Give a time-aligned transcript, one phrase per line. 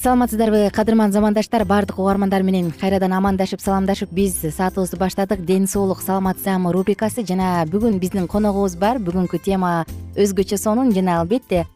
[0.00, 5.44] саламатсыздарбы кадырман замандаштар баардык угармандар менен кайрадан амандашып саламдашып биз саатыбызды баштадык.
[5.44, 8.96] Ден соолук саламат саама рубрикасы жана бүгүн биздин коногубуз бар.
[8.96, 9.84] Бүгүнкү тема
[10.16, 11.66] өзгөчө сонун жана албетте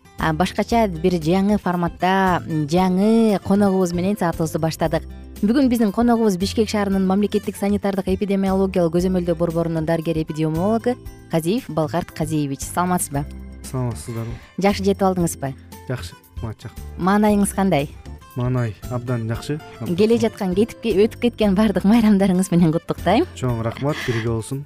[0.40, 5.04] башкача бир жаңы форматта жаңы коногубуз менен саатыбызды баштадык.
[5.42, 10.96] Бүгүн биздин коногубуз бишкек шаарынын мамлекеттик санитардык эпидемиологиялык көзөмөлдөө борборунун дарыгери эпидемиологу
[11.30, 12.64] казиев балгарт казиевич.
[12.72, 13.26] Саламатсызбы?
[13.68, 14.32] Саламатсыздарбы?
[14.56, 15.52] Жакшы жетип алдыңызбы?
[15.90, 17.90] Жакшы жакшы маанайыңыз кандай
[18.36, 19.58] маанай абдан жакшы.
[19.98, 23.28] Келе жаткан кетип өтүп кеткен баардык майрамдарыңыз менен куттуктайм.
[23.38, 24.64] Чоң рахмат бирге болсун.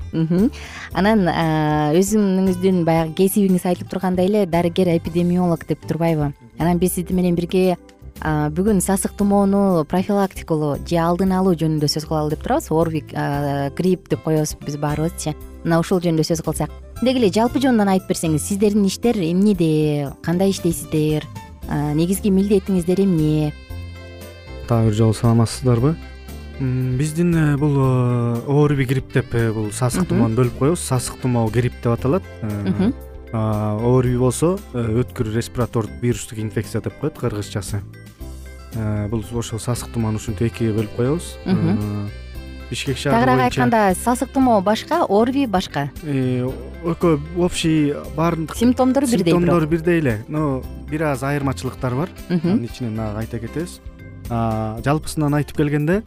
[0.95, 1.29] Анан
[1.99, 6.33] өзүңүздүн баягы кесибиңиз айтылып тургандай эле дарыгер эпидемиолог деп турбайбы.
[6.59, 7.77] Анан биз сиз менен бирге
[8.19, 12.73] бүгүн сасык тумоону профилактикалоо же алдын алуу жөнүндө сөз кылалы деп турабыз.
[12.75, 13.05] Орви
[13.79, 16.73] грипп деп коебуз биз баарыбыз мына ушул жөнүндө сөз кылсак.
[16.99, 21.29] Деги эле жалпы жөнүнөн айтып берсеңиз сиздердин иштер эмнеде кандай иштейсиздер
[21.69, 23.53] негизги милдетиңиздер эмне?
[24.69, 25.97] Дагы бир жолу саламатсыздарбы
[26.61, 30.81] биздин э, бул э, орви грипп деп э, бул сасык тумоону бөлүп коебуз.
[30.83, 32.23] Сасык тумоо грипп деп аталат.
[33.33, 37.83] Орви болсо өткүр респиратордук вирустук инфекция деп коет кыргызчасы.
[39.11, 41.37] Бул ошол сасык тумоону ушинтип экиге бөлүп коебуз
[42.71, 45.89] бишкек шаары тагыраак айтканда сасык тумоо башка орви башка?
[46.05, 50.25] Экөө общий баардык симптомдору бирдей симптомдору бирдей эле.
[50.29, 52.11] Но бир аз айырмачылыктар бар.
[52.29, 53.81] Анын ичинен дагы айта кетебиз.
[54.29, 56.03] Жалпысынан айтып келгенде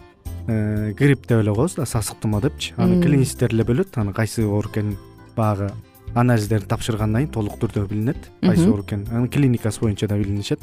[0.47, 2.73] э, грипп деп эле коебуз да сасык тумоо депчи?
[2.77, 3.97] Аны клинисттер эле бөлөт.
[3.97, 4.97] Аны кайсы оору экенин
[5.35, 5.71] баягы
[6.13, 8.29] анализдерин тапшыргандан кийин толук түрдө билинет.
[8.41, 10.59] Кайсы оору экени анын клиникасы боюнча да билинишет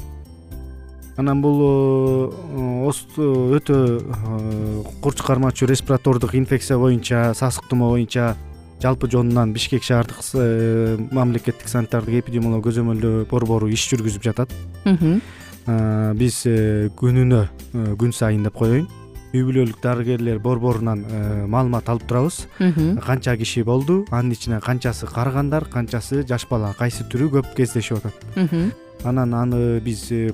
[1.19, 2.91] анан бул э,
[3.57, 8.37] өтө э, курч кармоочу респиратордук инфекция боюнча сасык тумоо боюнча
[8.81, 14.55] жалпы жонунан бишкек шаардык э, мамлекеттик санитардык эпидемиологиялык көзөмөлдөө борбору иш жүргүзүп жатат.
[16.17, 16.39] Биз
[16.97, 17.43] күнүнө
[17.99, 18.87] күн сайын деп коеюн.
[19.29, 21.03] Үй бүлөлүк дарыгерлер борборунан
[21.51, 22.47] маалымат алып турабыз.
[23.05, 26.73] Канча киши болду анын ичинен канчасы карыгандар канчасы жаш бала.
[26.79, 30.29] Кайсы түрү көп кездешип атат анан аны биз э,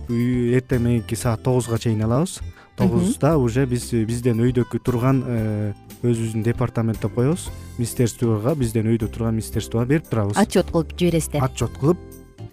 [0.57, 2.39] эртең мененки саат тогузга чейин алабыз.
[2.75, 5.73] Тогузда уже биз бизден өйдөкү турган э,
[6.03, 7.47] өзүбүздүн департамент деп коебуз.
[7.77, 10.37] Министерствого бизден өйдө турган министерствого берип турабыз.
[10.37, 11.97] Отчет кылып жибересиздер отчет кылып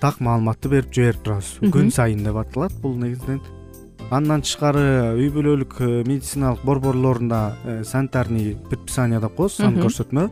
[0.01, 1.57] так маалыматты берип жиберип турабыз.
[1.75, 3.43] Күн сайын деп аталат бул негизинен.
[4.13, 10.29] Андан тышкары үй бүлөлүк э, медициналык борборлорунда санитарный предписание деп коебуз сан көрсөтмө.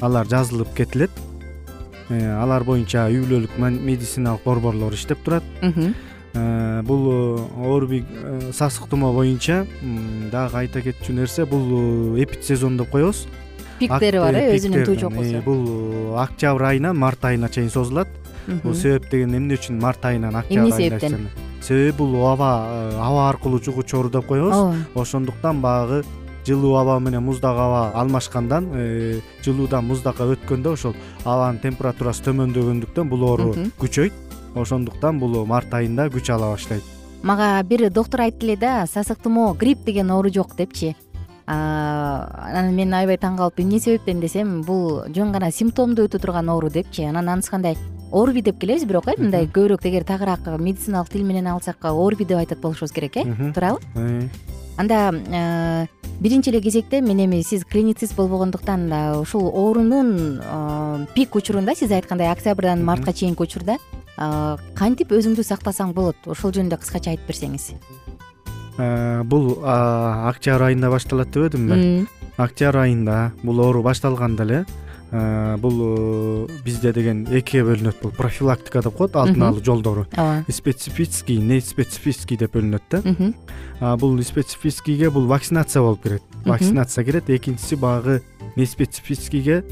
[0.00, 1.10] Алар жазылып кетилет.
[1.10, 1.35] Э,
[2.10, 5.44] алар боюнча үй бүлөлүк медициналык борборлор иштеп турат.
[6.36, 8.04] Э, бул э, орви
[8.52, 9.64] сасык тумоо боюнча
[10.32, 13.24] дагы айта кетчү нерсе бул эпидсезон деп коебуз.
[13.78, 18.08] Пиктери бар э өзүнүн туу болсо бул октябрь айынан март айына чейин созулат.
[18.46, 21.28] Бул себеп деген эмне үчүн март айынан октябрь эмне себептен?
[21.62, 22.50] себеби бул аба
[23.00, 24.52] аба аркылуу жугуучу оору деп коебуз.
[24.52, 24.76] Ооба.
[24.94, 26.04] Ошондуктан баягы
[26.46, 30.94] жылуу аба менен муздак аба алмашкандан э, жылуудан муздакка өткөндө ошол
[31.24, 34.12] абанын температурасы төмөндөгөндүктөн бул оору күчөйт.
[34.56, 36.84] Ошондуктан бул март айында күч ала баштайт.
[37.22, 40.94] Мага бир доктур айтты эле да сасык тумоо грипп деген оору жок депчи.
[41.46, 46.70] Анан мен аябай таң калып эмне себептен десем бул жөн гана симптомду өтө турган оору
[46.70, 47.04] депчи.
[47.04, 47.76] Анан анысы кандай
[48.12, 52.38] орби деп келебиз бирок э мындай көбүрөөк эгер тагыраак медициналык тил менен алсак орби деп
[52.38, 53.80] айтат болушубуз керек э туурабы
[54.76, 55.86] анда э,
[56.20, 62.30] биринчи эле кезекте мен эми сиз клиницист болбогондуктан ушул оорунун э, пик учурунда сиз айткандай
[62.32, 66.16] октябрдан мартка чейинки учурда э, кантип өзүңдү сактасаң болот?
[66.26, 67.74] Ошол жөнүндө кыскача айтып берсеңиз.
[68.76, 74.85] Бул октябрь айында башталат дебедимби октябрь айында бул оору башталганда эле Э,
[75.58, 80.06] бул э, бизде деген экиге бөлүнөт бул профилактика деп коет алдын алуу жолдору.
[80.16, 80.44] Ооба.
[80.52, 83.96] Специфический неспецифический деп бөлүнөт да.
[83.96, 86.22] Бул специфическийге бул вакцинация болуп кирет.
[86.44, 87.30] Вакцинация кирет.
[87.30, 88.22] Экинчиси баягы
[88.56, 89.64] неспецифическийге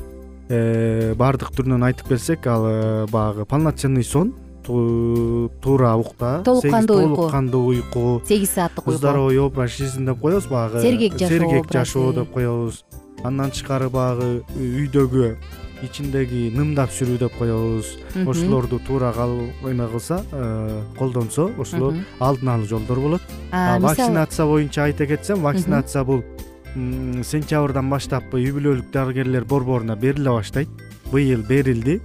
[0.49, 7.17] э, баардык түрүнөн айтып келсек ал баягы полноценный сон туура укта толук кандуу уйку.
[7.17, 8.23] толук кандуу уйку.
[8.27, 8.99] Сегиз сааттык уйку.
[8.99, 12.85] Здоровый образ жизни деп коебуз баягы сергек жашоо сергек жашоо деп коебуз
[13.25, 15.29] андан тышкары баягы үйдөгү
[15.85, 17.95] ичиндеги нымдап жүрүү деп коебуз.
[18.25, 19.13] Ошолорду туура
[19.65, 23.23] эме кылса э, колдонсо ошолор алдын алуу жолдору болот.
[23.53, 26.23] Вакцинация боюнча айта кетсем вакцинация бул
[26.75, 30.69] сентябрдан баштап үй бүлөлүк дарыгерлер борборуна бериле баштайт.
[31.13, 32.01] Быйыл берилди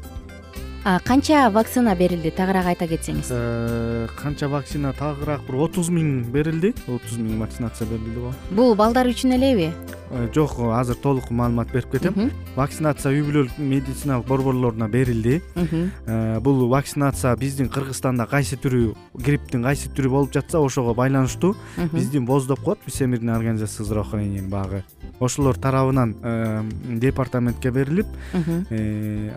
[0.83, 2.31] канча вакцина берилди?
[2.31, 3.29] Тагыраак айта кетсеңиз.
[3.31, 4.93] Э, канча вакцина?
[4.93, 6.73] Тагыраак бир отуз миң берилди.
[6.87, 9.71] Отуз миң вакцинация берилди го бул балдар үчүн элеби?
[10.11, 12.31] Э, жок азыр толук маалымат берип кетем.
[12.55, 15.41] Вакцинация үй бүлөлүк медициналык борборлоруна берилди.
[15.55, 21.55] Э, бул вакцинация биздин кыргызстанда кайсы түрү грипптин кайсы түрү болуп жатса ошого байланыштуу.
[21.91, 24.83] Биздин воз деп коет всемирный организация здравоохранения баягы
[25.19, 26.15] ошолор тарабынан
[26.99, 28.07] департаментке берилип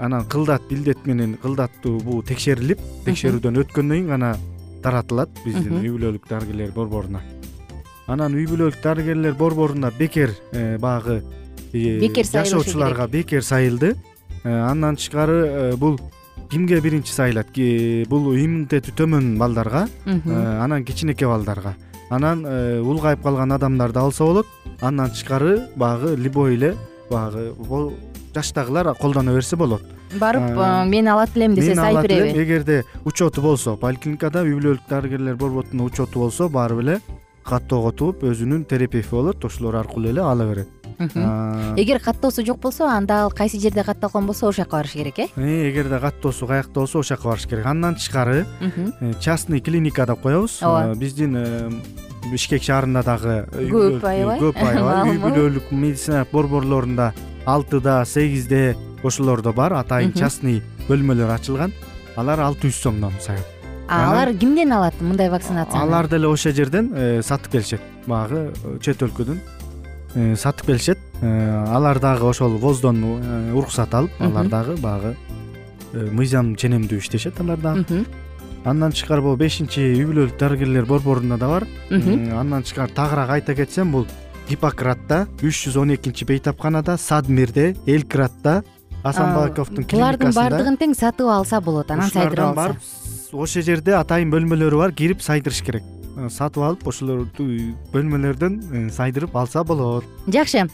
[0.00, 4.36] анан кылдат илдет менен кылдаттуу бул текшерилип текшерүүдөн өткөндөн кийин гана
[4.82, 7.20] таратылат биздин үй бүлөлүк дарыгерлер борборуна.
[8.10, 11.22] Анан үй бүлөлүк дарыгерлер борборунда бекер э, баягы
[11.72, 13.94] э, бекер жашоочуларга бекер сайылды.
[14.42, 16.00] Э, андан тышкары бул
[16.50, 17.54] кимге биринчи сайылат
[18.08, 21.76] бул иммунитети төмөн балдарга анан кичинекей балдарга.
[22.10, 24.46] Анан улгайып калган адамдарды алса болот.
[24.80, 26.76] Андан тышкары баягы любой эле
[27.08, 27.54] баягы
[28.34, 29.82] жаштагылар колдоно берсе болот
[30.20, 35.84] барып мен алат элем десе сайып береби эгерде учету болсо поликлиникада үй бүлөлүк дарыгерлер борборунда
[35.84, 37.00] учету болсо барып эле
[37.44, 40.68] каттоого тугуп өзүнүн терапевти болот ошолор аркылуу эле ала берет.
[41.78, 45.26] Эгер каттоосу жок болсо анда ал кайсы жерде катталган болсо ошол жака барыш керек э?
[45.36, 47.66] э эгерде каттоосу каякта болсо ошол жака барыш керек.
[47.66, 50.62] Андан тышкары э, частный клиника деп коебуз.
[50.62, 50.92] Ооба.
[50.92, 51.82] Э, биздин
[52.30, 54.38] бишкек шаарында дагы көп аябай.
[54.38, 55.10] көп аябай.
[55.10, 57.12] Үй бүлөлүк медицина борборлорунда
[57.46, 61.72] алтыда сегизде ошолордо бар атайын частный бөлмөлөр ачылган.
[62.16, 63.46] Алар алты жүз сомдон саят.
[63.88, 65.82] Алар кимден алат мындай вакцинацияны?
[65.82, 67.80] алар деле ошол жерден э, сатып келишет.
[68.06, 69.40] Баягы э, чет өлкөдөн
[70.14, 70.98] э, сатып келишет.
[71.22, 73.02] Алар дагы ошол воздон
[73.54, 75.16] уруксат алып алар дагы баягы
[75.92, 78.04] мыйзам ченемдүү иштешет алар дагы.
[78.64, 81.66] Андан тышкары могу бешинчи үй бүлөлүк дарыгерлер борборунда да бар.
[81.90, 84.06] Андан тышкары тагыраак айта кетсем бул
[84.48, 87.74] гиппократта үч жүз он экинчи бейтапканада садмирде
[89.02, 92.60] асанбаковдун булардын баардыгын тең сатып алса болот анан сайдырып алса.
[92.60, 95.82] барып ошол жерде атайын бөлмөлөрү бар кирип сайдырыш керек.
[96.16, 97.46] Э, сатып алып ошолорду
[97.92, 100.04] бөлмөлөрдөн э, сайдырып алса болот.
[100.26, 100.68] Жакшы.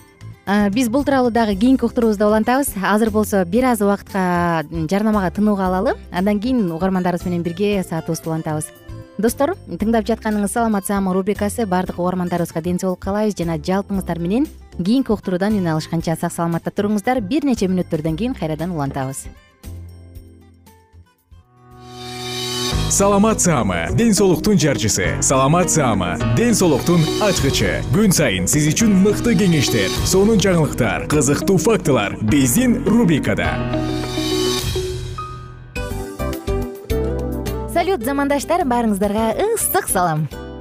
[0.47, 2.75] Э, биз бул тууралуу дагы кийинки уктуруубузда улантабыз.
[2.82, 5.94] Азыр болсо бир аз убакытка жарнамага тынууга алалы.
[6.11, 8.73] Андан кийин угармандарыбыз менен бирге саатыбызды улантабыз.
[9.18, 14.47] Достор тыңдап жатканыңыз саламатсызамы рубрикасы баардык угармандарыбызга ден соолук каалайбыз жана жалпыңыздар менен
[14.78, 17.20] кийинки уктуруудан үн алышканча сак саламатта туруңуздар.
[17.20, 19.26] Бир нече мүнөттөрдөн кийин кайрадан улантабыз.
[22.88, 25.20] Саламат саама ден соолуктун жарчысы.
[25.23, 27.82] Саламат саама ден соолуктун ачкычы.
[27.92, 33.52] Күн сайын сиз үчүн мыкты кеңештер сонун жаңылыктар кызыктуу фактылар биздин рубрикада.
[37.76, 40.26] Салют замандаштар баарыңыздарга ысык салам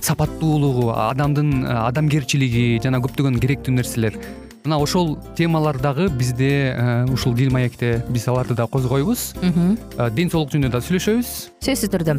[0.00, 4.18] сапаттуулугу адамдын э, адамгерчилиги жана көптөгөн керектүү нерселер.
[4.64, 6.76] Мына ошол темалар дагы бизде
[7.12, 9.30] ушул дил маекте биз аларды да козгойбуз.
[10.12, 11.30] Ден соолук жөнүндө да сүйлөшөбүз.
[11.64, 12.18] Сөзсүз түрдө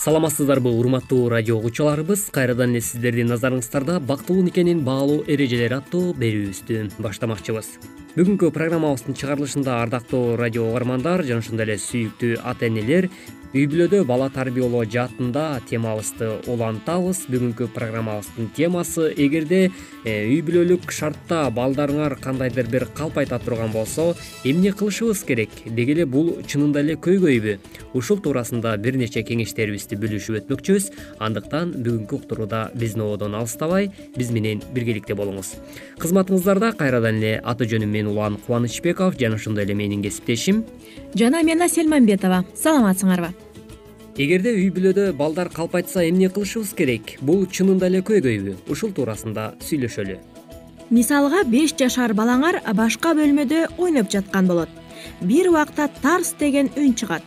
[0.00, 7.68] саламатсыздарбы урматтуу радио угуучуларыбыз кайрадан эле сиздердин назарыңыздарда бактылуу никенин баалуу эрежелери аттуу берүүбүздү баштамакчыбыз.
[8.14, 13.10] Бүгүнкү программабыздын чыгарылышында ардактуу радио угармандар жана ошондой эле сүйүктүү ата энелер
[13.50, 17.24] үй бүлөдө бала тарбиялоо жаатында темабызды улантабыз.
[17.30, 19.72] Бүгүнкү программабыздын темасы эгерде
[20.04, 24.14] э, үй бүлөлүк шартта балдарыңар кандайдыр бир калп айта турган болсо
[24.44, 25.50] эмне кылышыбыз керек?
[25.66, 27.56] Деги эле бул чынында эле көйгөйбү
[27.98, 30.90] ушул туурасында бир нече кеңештерибизди бөлүшүп өтмөкчүбүз.
[31.18, 35.56] Андыктан бүгүнкү уктурууда биздин ободон алыстабай биз менен биргеликте болуңуз.
[35.98, 39.18] Кызматыңыздарда кайрадан эле аты жөнүм мен улан кубанычбеков.
[39.18, 40.64] Жана ошондой эле менин кесиптешим.
[41.14, 43.39] Жана мен асель мамбетова саламатсыңарбы
[44.18, 47.16] эгерде үй бүлөдө балдар калп айтса эмне кылышыбыз керек?
[47.22, 50.18] Бул чынында эле көйгөйбү ушул туурасында сүйлөшөлү.
[50.90, 54.68] Мисалга беш жашар балаңар башка бөлмөдө ойноп жаткан болот.
[55.20, 57.22] Бир убакта тарс деген үн чыгат.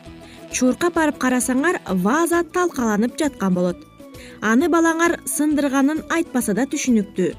[0.52, 3.78] Чуркап барып карасаңар ваза талкаланып жаткан болот.
[4.42, 7.34] Аны балаңар сындырганын айтпаса да түшүнүктүү.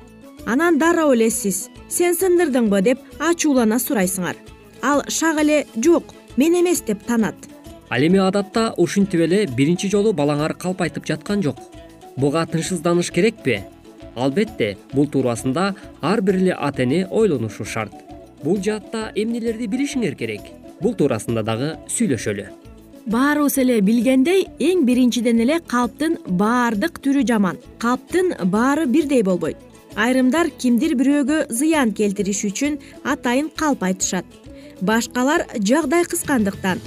[0.46, 4.36] Анан дароо эле сиз сен сындырдыңбы деп ачуулана сурайсыңар.
[4.82, 7.53] Ал шак эле жок мен эмес деп танат
[7.94, 11.60] ал эми адатта ушинтип эле биринчи жолу балаңар калп айтып жаткан жок.
[12.16, 13.60] Буга тынчсызданыш керекпи?
[14.16, 17.94] Албетте бул туурасында ар бир эле ата эне ойлонушу шарт.
[18.42, 20.40] Бул жаатта эмнелерди билишиңер керек?
[20.80, 22.48] Бул туурасында дагы сүйлөшөлү.
[23.06, 27.62] Баарыбыз эле билгендей эң биринчиден эле калптын баардык түрү жаман.
[27.78, 29.56] Калптын баары бирдей болбойт.
[29.94, 34.26] Айрымдар кимдир бирөөгө зыян келтириш үчүн атайын калп айтышат.
[34.82, 36.80] Башкалар жагдай кызгандыктан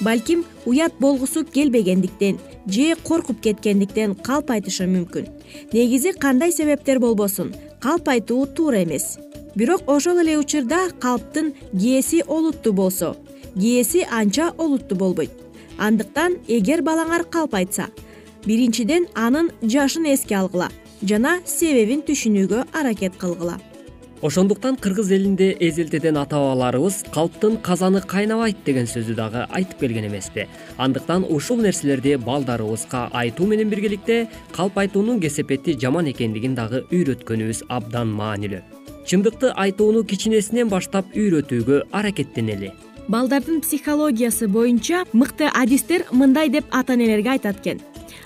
[0.00, 5.26] балким уят болгусу келбегендиктен же коркуп кеткендиктен калп айтышы мүмкүн.
[5.72, 9.18] Негизи кандай себептер болбосун калп айтуу туура эмес.
[9.54, 13.16] Бирок ошол эле учурда калптын кээси олуттуу болсо
[13.54, 15.30] кээси анча олуттуу болбойт.
[15.78, 17.88] Андыктан эгер балаңар калп айтса
[18.44, 20.68] биринчиден анын жашын эске алгыла
[21.02, 23.58] жана себебин түшүнүүгө аракет кылгыла
[24.22, 30.46] ошондуктан кыргыз элинде эзелтеден ата бабаларыбыз калптын казаны кайнабайт деген сөздү дагы айтып келген эмеспи.
[30.76, 38.12] Андыктан ушул нерселерди балдарыбызга айтуу менен биргеликте калп айтуунун кесепети жаман экендигин дагы үйрөткөнүбүз абдан
[38.12, 38.60] маанилүү.
[39.08, 42.74] Чындыкты айтууну кичинесинен баштап үйрөтүүгө аракеттенели.
[43.08, 47.80] Балдардын психологиясы боюнча мыкты адистер мындай деп ата энелерге айтат экен.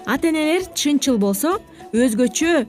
[0.07, 1.61] Ата энелер чынчыл болсо
[1.95, 2.67] өзгөчө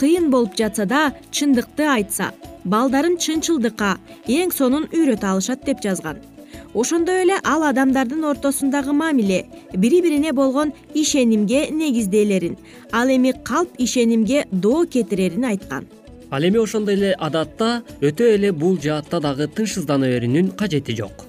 [0.00, 2.32] кыйын болуп жатса да чындыкты айтса
[2.64, 6.18] балдарын чынчылдыкка эң сонун үйрөтө алышат деп жазган.
[6.74, 12.56] Ошондой эле ал адамдардын ортосундагы мамиле бири бирине болгон ишенимге негизделерин
[12.92, 15.86] ал эми калп ишенимге доо кетирерин айткан.
[16.30, 21.24] Ал эми ошондой эле адатта өтө эле бул жаатта дагы тынчсыздана берүүнүн кажети жок.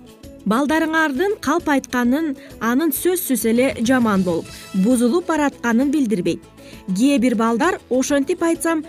[0.45, 6.43] Балдарыңардын калп айтканын анын сөзсүз эле жаман болуп бузулуп баратканын билдирбейт
[6.97, 8.83] кээ бир балдар ошентип айтсам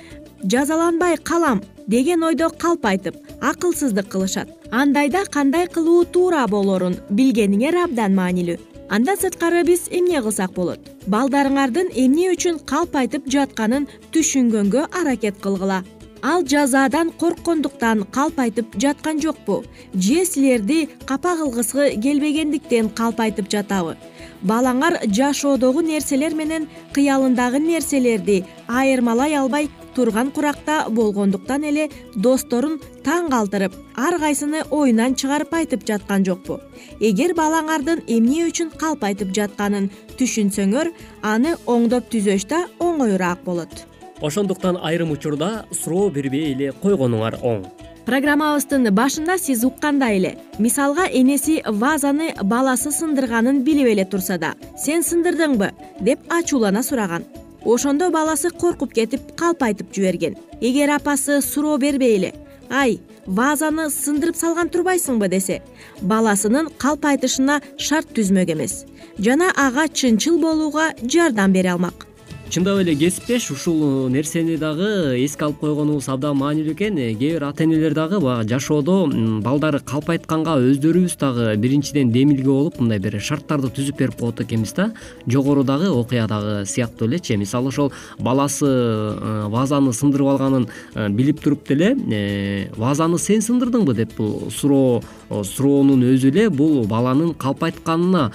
[0.45, 4.49] жазаланбай калам деген ойдо калп айтып акылсыздык кылышат.
[4.71, 8.59] Андайда кандай кылуу туура болорун билгениңер абдан маанилүү.
[8.91, 10.81] Андан сырткары биз эмне кылсак болот?
[11.07, 15.83] Балдарыңардын эмне үчүн калп айтып жатканын түшүнгөнгө аракет кылгыла.
[16.23, 19.65] Ал жазадан корккондуктан калп айтып жаткан жокпу.
[19.95, 23.97] Же силерди капа кылгысы келбегендиктен калп айтып жатабы
[24.43, 33.75] балаңар жашоодогу нерселер менен кыялындагы нерселерди айырмалай албай турган куракта болгондуктан эле досторун таң калтырып
[33.97, 36.61] ар кайсыны оюнан чыгарып айтып жаткан жокпу.
[37.01, 40.93] Эгер балаңардын эмне үчүн калп айтып жатканын түшүнсөңөр
[41.23, 43.87] аны оңдоп түзөш да оңоюраак болот.
[44.21, 47.65] Ошондуктан айрым учурда суроо бербей эле койгонуңар оң
[48.11, 50.31] программабыздын башында сиз уккандай эле.
[50.59, 55.69] Мисалга энеси вазаны баласы сындырганын билип эле турса да сен сындырдыңбы?
[56.01, 57.23] деп ачуулана сураган.
[57.65, 60.35] Ошондо баласы коркуп кетип калп айтып жиберген.
[60.61, 62.35] Эгер апасы суроо бербей эле
[62.71, 65.29] ай вазаны сындырып салган турбайсыңбы?
[65.29, 65.63] десе
[66.03, 68.87] баласынын калп айтышына шарт түзмөк эмес.
[69.19, 72.10] Жана ага чынчыл болууга жардам бере алмак
[72.51, 76.97] чындап эле кесиптеш ушул нерсени дагы эске алып койгонубуз абдан маанилүү экен.
[76.99, 79.07] Кээ бир ата энелер дагы баягы жашоодо
[79.45, 84.75] балдары калп айтканга өздөрүбүз дагы биринчиден демилге болуп мындай бир шарттарды түзүп берип коет экенбиз
[84.75, 84.91] да.
[85.29, 91.95] Жогорудагы окуядагы сыяктуу элечи мисалы ошол баласы э, вазаны сындырып алганын э, билип туруп деле
[91.95, 98.33] э, вазаны сен сындырдыңбы деп бул суроо суроонун өзү эле бул баланын калп айтканына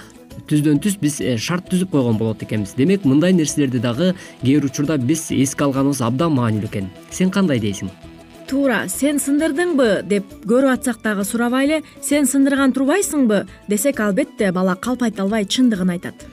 [0.48, 2.74] түздөн түз биз э, шарт түзүп койгон болот экенбиз.
[2.76, 6.90] Демек мындай нерселерди дагы кээ бир учурда биз эске алганыбыз абдан маанилүү экен.
[7.10, 7.90] Сен кандай дейсиң?
[8.46, 14.76] Туура сен сындырдыңбы деп көрүп атсак дагы сурабай эле сен сындырган турбайсыңбы десек албетте бала
[14.76, 16.26] калп айта албай чындыгын айтат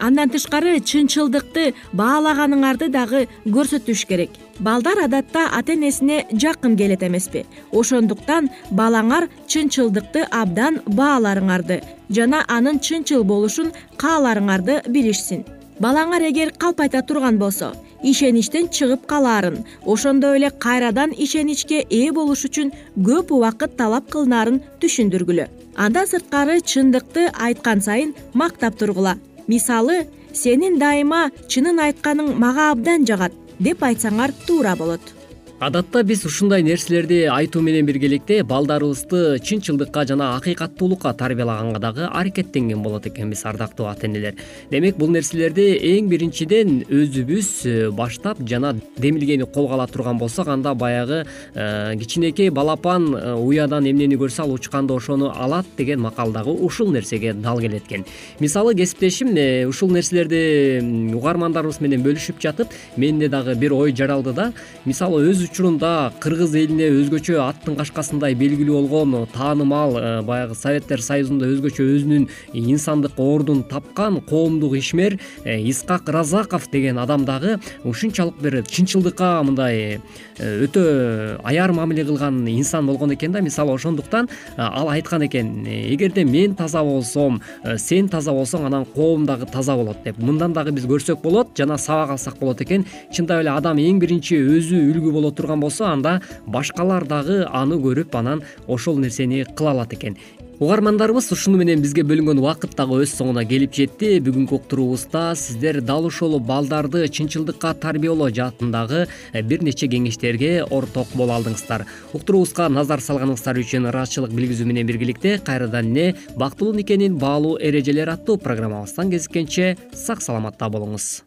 [0.00, 4.30] андан тышкары чынчылдыкты баалаганыңарды дагы көрсөтүш керек.
[4.58, 7.44] Балдар адатта ата энесине жакын келет эмеспи.
[7.72, 15.44] Ошондуктан балаңар чынчылдыкты абдан бааларыңарды жана анын чынчыл болушун кааларыңарды билишсин.
[15.80, 22.46] Балаңар эгер калп айта турган болсо ишеничтен чыгып калаарын ошондой эле кайрадан ишеничке ээ болуш
[22.48, 25.48] үчүн көп убакыт талап кылынаарын түшүндүргүлө.
[25.76, 29.16] Андан сырткары чындыкты айткан сайын мактап тургула
[29.48, 29.98] мисалы
[30.32, 35.15] сенин дайыма чынын айтканың мага абдан жагат деп айтсаңар туура болот
[35.58, 43.06] адатта биз ушундай нерселерди айтуу менен биргеликте балдарыбызды чынчылдыкка жана акыйкаттуулукка тарбиялаганга дагы аракеттенген болот
[43.06, 44.34] экенбиз ардактуу ата энелер
[44.70, 45.64] демек бул нерселерди
[45.94, 52.50] эң биринчиден өзүбүз э, баштап жана демилгени колго ала турган болсок анда баягы э, кичинекей
[52.50, 57.60] балапан э, уядан эмнени көрсө ал учканда ошону алат деген макал дагы ушул нерсеге дал
[57.60, 58.04] келет экен
[58.40, 59.32] мисалы кесиптешим
[59.70, 64.52] ушул нерселерди угармандарыбыз менен бөлүшүп жатып менде дагы бир ой жаралды да
[64.84, 71.46] мисалы өз учурунда кыргыз элине өзгөчө аттын кашкасындай белгилүү болгон таанымал э, баягы советтер союзунда
[71.52, 78.62] өзгөчө өзүнүн инсандык ордун тапкан коомдук ишмер э, исхак разаков деген адам дагы ушунчалык бир
[78.66, 80.00] чынчылдыкка мындай
[80.38, 83.40] э, өтө аяр мамиле кылган инсан болгон экен да.
[83.40, 87.40] Мисалы ошондуктан ал айткан экен эгерде мен таза болсом
[87.78, 90.18] сен таза болсоң анан коом дагы таза болот деп.
[90.18, 92.84] Мындан дагы биз көрсөк болот жана сабак алсак болот экен.
[93.12, 98.18] Чындап эле адам эң биринчи өзү үлгү болот турган болсо анда башкалар дагы аны көрүп
[98.18, 100.16] анан ошол нерсени кыла алат экен.
[100.56, 104.14] Угармандарыбыз ушуну менен бизге бөлүнгөн убакыт дагы өз соңуна келип жетти.
[104.24, 111.36] Бүгүнкү уктуруубузда сиздер дал ошол балдарды чынчылдыкка тарбиялоо жаатындагы э, бир нече кеңештерге орток боло
[111.36, 111.84] алдыңыздар.
[112.16, 118.40] Уктуруубузга назар салганыңыздар үчүн ыраазычылык билгизүү менен биргеликте кайрадан эле бактылуу никенин баалуу эрежелери аттуу
[118.40, 121.26] программабыздан кезишкенче сак саламатта болуңуз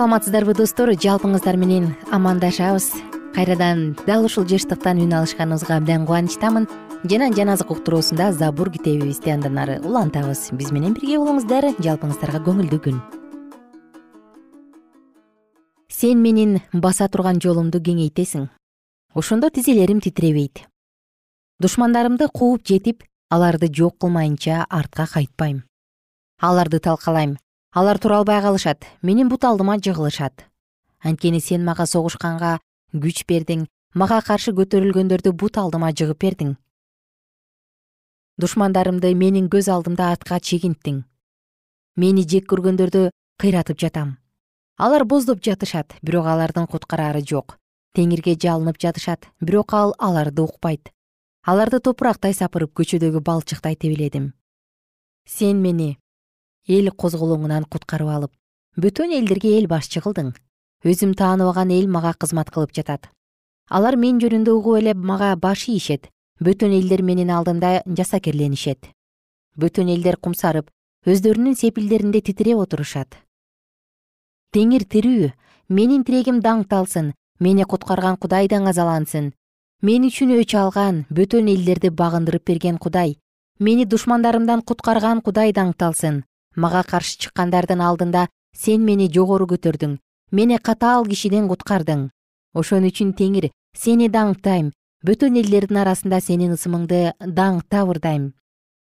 [0.00, 0.88] саламатсыздарбы достор?
[0.96, 2.86] Жалпыңыздар менен амандашабыз.
[3.34, 6.64] Кайрадан дал ушул жыштыктан үн алышканыбызга абдан кубанычтамын.
[7.04, 10.54] Жана жан азык уктуруусунда забур китебибизди андан ары улантабыз.
[10.56, 13.02] Биз менен бирге болуңуздар жалпыңыздарга көңүлдүү күн.
[15.92, 18.48] Сен менин баса турган жолумду кеңейтесиң.
[19.12, 20.64] Ошондо тизелерим титиребейт
[21.60, 25.64] душмандарымды кууп жетип аларды жок кылмайынча артка кайтпайм.
[26.40, 27.36] Аларды талкалайм
[27.72, 30.46] алар тура албай калышат менин бут алдыма жыгылышат.
[31.00, 32.58] Анткени сен мага согушканга
[32.92, 36.56] күч бердиң мага каршы көтөрүлгөндөрдү бут алдыма жыгып бердиң.
[38.38, 41.04] Душмандарымды менин көз алдымда атка чегинттиң.
[41.96, 44.18] Мени жек көргөндөрдү кыйратып жатам.
[44.76, 47.58] Алар боздоп жатышат бирок алардын куткараары жок.
[47.94, 50.92] Теңирге жалынып жатышат бирок ал аларды укпайт.
[51.46, 54.32] Аларды топурактай сапырып көчөдөгү балчыктай тебеледим
[55.30, 55.98] сен мени
[56.68, 58.32] эл козголоңунан куткарып алып
[58.76, 60.32] бөтөн элдерге эл башчы кылдың
[60.84, 63.10] өзүм тааныбаган эл мага кызмат кылып жатат.
[63.68, 66.08] Алар мен жөнүндө угуп эле мага баш ийишет.
[66.40, 68.88] Бөтөн элдер менин алдымда жасакерленишет.
[69.56, 70.70] Бөтөн элдер кумсарып
[71.06, 73.18] өздөрүнүн сепилдеринде титиреп отурушат.
[74.54, 75.32] Теңир тирүү
[75.68, 79.30] менин тирегим даңкталсын мени куткарган кудай даңазалансын
[79.86, 83.14] мен үчүн өч алган бөтөн элдерди багындырып берген кудай
[83.58, 86.24] мени душмандарымдан куткарган кудай даңкталсын
[86.64, 89.96] мага каршы чыккандардын алдында сен мени жогору көтөрдүң
[90.30, 92.08] мени катаал кишиден куткардың.
[92.54, 94.72] Ошон үчүн теңир сени даңктайм
[95.06, 98.32] бөтөн элдердин арасында сенин ысымыңды даңктап ырдайм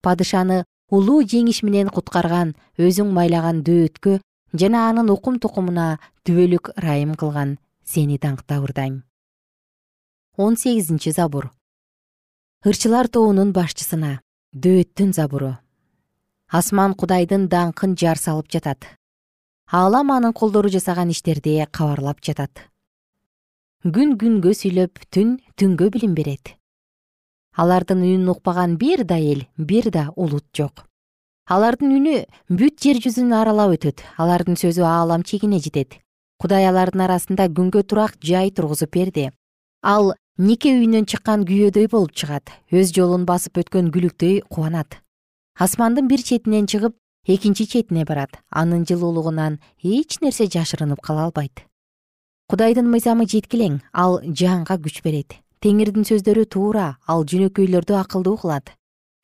[0.06, 4.16] падышаны улуу жеңиш менен куткарган өзүң майлаган дөөткө
[4.64, 5.92] жана анын укум тукумуна
[6.24, 9.04] түбөлүк ырайым кылган сени даңктап ырдайм
[10.40, 11.52] он сегизинчи забур.
[12.64, 14.22] Ырчылар тобунун башчысына
[14.56, 15.58] дөөттүн забуру
[16.50, 18.88] асман кудайдын даңкын жар салып жатат.
[19.72, 22.66] Аалам анын колдору жасаган иштерди кабарлап жатат.
[23.86, 26.56] Күн күнгө сүйлөп түн түнгө билим берет.
[27.56, 30.86] Алардын үнүн укпаган бир да эл бир да улут жок.
[31.46, 32.16] Алардын үнү
[32.50, 34.02] бүт жер жүзүн аралап өтөт.
[34.18, 36.00] Алардын сөзү аалам чегине жетет.
[36.42, 39.30] Кудай алардын арасында күнгө турак жай тургузуп берди.
[39.84, 42.50] Ал нике үйүнөн чыккан күйөөдөй болуп чыгат.
[42.72, 44.98] Өз жолун басып өткөн күлүктөй кубанат
[45.60, 46.96] асмандын бир четинен чыгып
[47.28, 48.40] экинчи четине барат.
[48.50, 51.66] Анын жылуулугунан эч нерсе жашырынып кала албайт.
[52.48, 55.36] Кудайдын мыйзамы жеткилең ал жанга күч берет.
[55.60, 58.72] Теңирдин сөздөрү туура ал жөнөкөйлөрдү акылдуу кылат.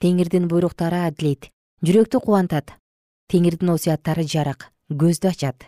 [0.03, 1.47] Теңирдин буйруктары адилет
[1.87, 2.75] жүрөктү кубантат.
[3.31, 5.63] Теңирдин осуяттары жарык көздү ачат.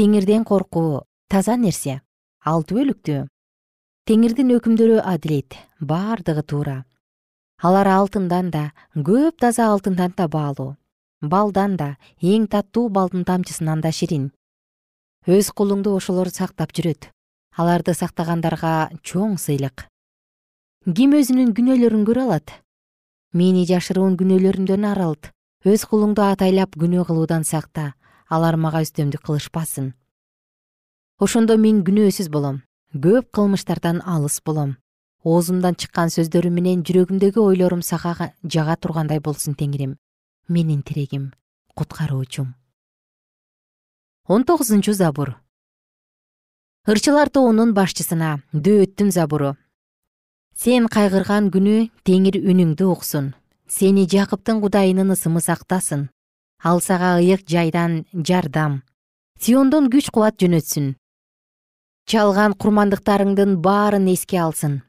[0.00, 2.00] Теңирден коркуу таза нерсе
[2.40, 3.26] ал түбөлүктүү.
[4.08, 6.78] Теңирдин өкүмдөрү адилет бардыгы туура
[7.62, 8.62] алар алтындан да
[8.94, 10.76] көп таза алтындан да баалуу.
[11.22, 14.32] Балдан да эң таттуу балдын тамчысынан да ширин.
[15.26, 17.10] Өз кулуңду ошолор сактап жүрөт.
[17.56, 19.86] Аларды сактагандарга чоң сыйлык.
[20.82, 22.50] Ким өзүнүн күнөөлөрүн көрө алат?
[23.32, 25.30] Мени жашыруун күнөөлөрүмдөн арылт
[25.62, 27.92] өз кулуңду атайлап күнөө кылуудан сакта.
[28.26, 29.92] Алар мага үстөмдүк кылышпасын.
[31.20, 32.64] Ошондо мен күнөөсүз болом.
[32.96, 34.81] Көп кылмыштардан алыс болом
[35.24, 39.96] оозумдан чыккан сөздөрүм менен жүрөгүмдөгү ойлорум сага жага тургандай болсун теңирим
[40.48, 41.32] менин тирегим
[41.74, 42.54] куткаруучум.
[44.26, 45.36] Он тогузунчу забур.
[46.86, 49.54] Ырчылар тобунун башчысына дөөттүн забуру.
[50.58, 53.32] Сен кайгырган күнү теңир үнүңдү уксун
[53.70, 56.10] сени жакыптын кудайынын ысымы сактасын.
[56.62, 58.82] Ал сага ыйык жайдан жардам.
[59.40, 60.94] Сиондон күч кубат жөнөтсүн.
[62.06, 64.82] Чалган курмандыктарыңдын баарын эске алсын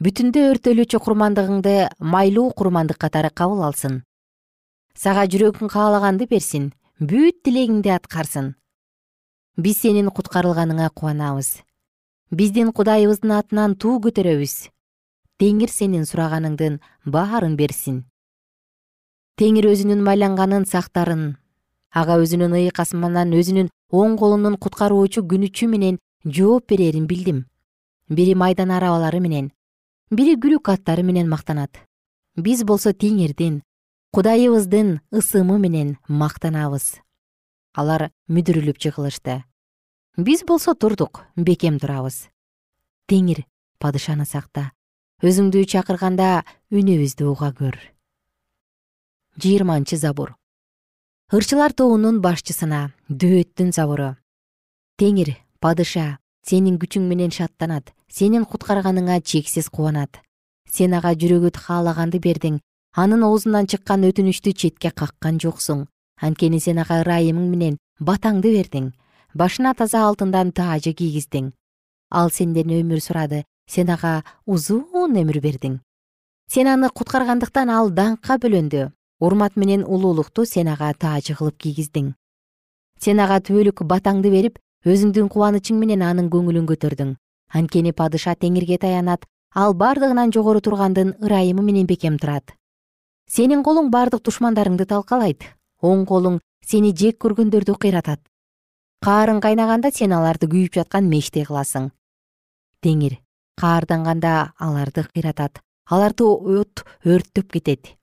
[0.00, 3.98] бүтүндөй өртөлүүчү курмандыгыңды майлуу курмандык катары кабыл алсын.
[4.96, 8.54] Сага жүрөгүң каалаганды берсин бүт тилегиңди аткарсын.
[9.60, 11.50] Биз сенин куткарылганыңа кубанабыз.
[12.32, 14.70] Биздин кудайыбыздын атынан туу көтөрөбүз.
[15.36, 18.06] Теңир сенин сураганыңдын баарын берсин.
[19.36, 21.36] Теңир өзүнүн байланганын сактарын
[21.92, 27.44] ага өзүнүн ыйыкасынан өзүнүн оң колунун куткаруучу күнүчү менен жооп берерин билдим.
[28.08, 29.52] Бири майдан арабалары менен
[30.10, 31.78] бири күлүк аттары менен мактанат.
[32.36, 33.60] Биз болсо теңирдин
[34.14, 36.98] кудайыбыздын ысымы менен мактанабыз.
[37.74, 39.42] Алар мүдүрүлүп жыгылышты
[40.16, 42.28] биз болсо турдук бекем турабыз.
[43.06, 43.44] Теңир
[43.78, 44.72] падышаны сакта.
[45.22, 46.42] Өзүңдү чакырганда
[46.72, 47.78] үнүбүздү уга көр.
[49.36, 50.34] Жыйырманчы забур
[51.30, 54.08] ырчылар тобунун башчысына дөөттүн забуру
[54.98, 60.18] теңир падыша сенин күчүң менен шаттанат сенин куткарганыңа чексиз кубанат.
[60.70, 62.58] Сен ага жүрөгү каалаганды бердиң.
[62.96, 65.86] Анын оозунан чыккан өтүнүчтү четке каккан жоксуң.
[66.20, 68.90] Анткени сен ага ырайымың менен батаңды бердиң.
[69.34, 71.52] Башына таза алтындан таажы кийгиздиң.
[72.10, 73.44] Ал сенден өмүр сурады.
[73.70, 75.78] Сен ага узун өмүр бердиң.
[76.50, 78.90] Сен аны куткаргандыктан ал даңкка бөлөндү.
[79.20, 82.14] Урмат менен улуулукту сен ага таажы кылып кийгиздиң.
[82.98, 87.19] Сен ага түбөлүк батаңды берип өзүңдүн кубанычың менен анын көңүлүн көтөрдүң
[87.50, 92.54] анткени падыша теңирге таянат ал бардыгынан жогору тургандын ырайымы менен бекем турат.
[93.26, 95.46] Сенин колуң бардык душмандарыңды талкалайт
[95.82, 98.20] оң колуң сени жек көргөндөрдү кыйратат.
[99.04, 101.90] Каарың кайнаганда сен аларды күйүп жаткан мечтей кыласың.
[102.82, 103.18] Теңир
[103.60, 107.96] каарданганда аларды кыйратат аларды от өрттөп кетет.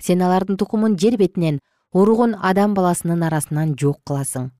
[0.00, 1.60] Сен алардын тукумун жер бетинен
[1.92, 4.50] уругун адам баласынын арасынан жок кыласың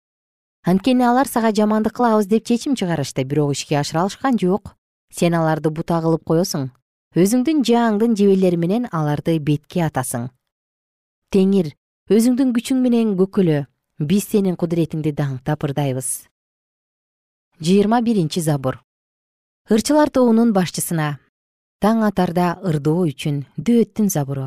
[0.64, 4.77] анткени алар сага жамандык кылабыз деп чечим чыгарышты бирок ишке ашыра алышкан жок.
[5.11, 6.70] Сен аларды бута кылып коесуң.
[7.16, 10.29] Өзүңдүн жааңдын жебелери менен аларды бетке атасың.
[11.35, 11.73] Теңир
[12.11, 13.64] өзүңдүн күчүң менен көкөлө
[13.99, 16.31] биз сенин кудуретиңди даңктап ырдайбыз.
[17.61, 18.79] Жыйырма биринчи забур
[19.70, 21.20] ырчылар тобунун башчысына
[21.85, 24.46] таң атарда ырдоо үчүн дөөттүн забуру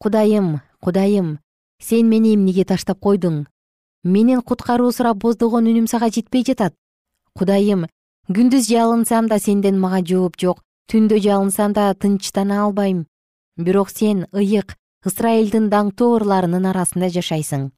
[0.00, 1.34] кудайым кудайым
[1.82, 3.42] сен мени эмнеге таштап койдуң
[4.04, 6.74] менин куткаруу сурап боздогон үнүм сага жетпей жатат.
[7.36, 7.86] Кудайым
[8.28, 10.62] күндүз жалынсам да сенден мага жооп жок.
[10.90, 13.06] Түндө жалынсам да тынчтана албайм.
[13.56, 14.74] Бирок сен ыйык
[15.06, 17.70] ысрайылдын даңктуу ырларынын арасында жашайсың.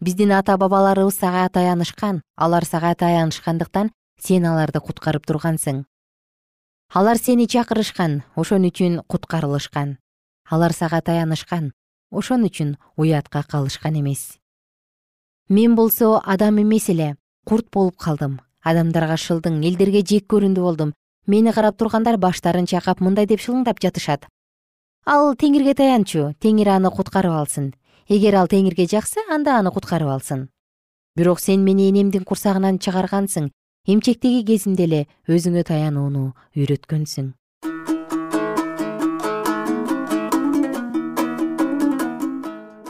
[0.00, 5.84] Биздин ата бабаларыбыз сага таянышкан алар сага таянышкандыктан сен аларды куткарып тургансың.
[6.94, 9.98] Алар сени чакырышкан ошон үчүн куткарылышкан.
[10.48, 11.72] Алар сага таянышкан
[12.10, 14.39] ошон үчүн уятка калышкан эмес
[15.50, 18.38] мен болсо адам эмес эле курт болуп калдым.
[18.62, 20.92] Адамдарга шылдың элдерге жек көрүндү болдум.
[21.26, 24.28] Мени карап тургандар баштарын чайкап мындай деп шылыңдап жатышат.
[25.06, 27.72] Ал теңирге таянчу теңир аны куткарып алсын.
[28.08, 30.48] Эгер ал теңирге жакса анда аны куткарып алсын.
[31.16, 33.50] Бирок сен мени энемдин курсагынан чыгаргансың.
[33.88, 37.32] Эмчектеги кезимде эле өзүңө таянууну үйрөткөнсүң